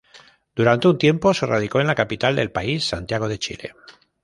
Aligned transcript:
Durante 0.55 0.87
un 0.87 0.97
tiempo 0.97 1.31
se 1.31 1.45
radicó 1.45 1.79
en 1.79 1.85
la 1.85 1.93
capital 1.93 2.35
del 2.35 2.51
país 2.51 2.85
Santiago 2.85 3.27
de 3.27 3.37
Chile. 3.37 3.75